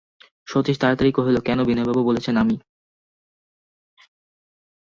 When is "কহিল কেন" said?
1.11-1.59